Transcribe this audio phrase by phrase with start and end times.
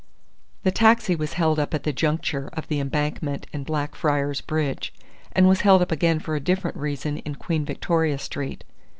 [0.63, 4.91] The taxi was held up at the juncture of the Embankment and Blackfriars Bridge,
[5.31, 8.63] and was held up again for a different reason in Queen Victoria Street.